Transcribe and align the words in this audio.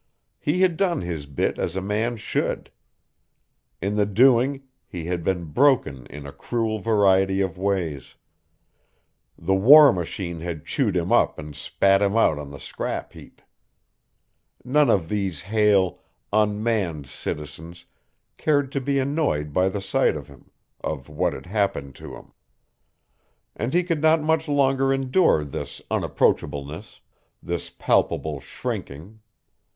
He 0.39 0.61
had 0.61 0.77
done 0.77 1.01
his 1.01 1.27
bit 1.27 1.59
as 1.59 1.75
a 1.75 1.79
man 1.81 2.17
should. 2.17 2.71
In 3.83 3.97
the 3.97 4.07
doing 4.07 4.63
he 4.87 5.05
had 5.05 5.23
been 5.23 5.45
broken 5.51 6.07
in 6.07 6.25
a 6.25 6.31
cruel 6.31 6.79
variety 6.79 7.39
of 7.39 7.55
ways. 7.55 8.15
The 9.37 9.53
war 9.53 9.93
machine 9.93 10.39
had 10.39 10.65
chewed 10.65 10.97
him 10.97 11.11
up 11.11 11.37
and 11.37 11.55
spat 11.55 12.01
him 12.01 12.17
out 12.17 12.39
on 12.39 12.49
the 12.49 12.59
scrap 12.59 13.13
heap. 13.13 13.43
None 14.65 14.89
of 14.89 15.07
these 15.07 15.43
hale, 15.43 15.99
unmanned 16.33 17.05
citizens 17.05 17.85
cared 18.37 18.71
to 18.71 18.81
be 18.81 18.97
annoyed 18.97 19.53
by 19.53 19.69
the 19.69 19.81
sight 19.81 20.15
of 20.15 20.27
him, 20.29 20.49
of 20.83 21.09
what 21.09 21.33
had 21.33 21.45
happened 21.45 21.93
to 21.97 22.15
him. 22.15 22.33
And 23.55 23.71
he 23.71 23.83
could 23.83 24.01
not 24.01 24.19
much 24.23 24.47
longer 24.47 24.91
endure 24.91 25.43
this 25.43 25.79
unapproachableness, 25.91 27.01
this 27.43 27.69
palpable 27.69 28.39
shrinking. 28.39 29.19